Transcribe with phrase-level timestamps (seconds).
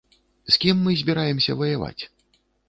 [0.55, 2.03] З кім мы збіраемся ваяваць?